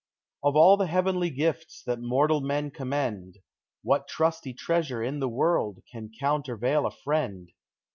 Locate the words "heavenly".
0.87-1.29